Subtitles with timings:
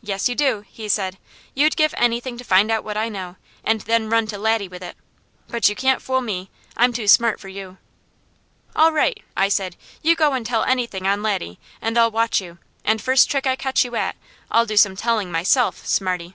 [0.00, 1.18] "Yes you do," he said.
[1.54, 4.82] "You'd give anything to find out what I know, and then run to Laddie with
[4.82, 4.96] it,
[5.46, 6.50] but you can't fool me.
[6.76, 7.78] I'm too smart for you."
[8.74, 9.76] "All right," I said.
[10.02, 13.54] "You go and tell anything on Laddie, and I'll watch you, and first trick I
[13.54, 14.16] catch you at,
[14.50, 16.34] I'll do some telling myself, Smarty."